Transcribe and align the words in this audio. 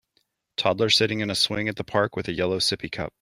toddler 0.57 0.89
siting 0.89 1.19
in 1.19 1.29
a 1.29 1.35
swing 1.35 1.67
at 1.67 1.75
the 1.75 1.83
park 1.83 2.15
with 2.15 2.27
a 2.27 2.33
yellow 2.33 2.57
sippy 2.57 2.91
cup. 2.91 3.09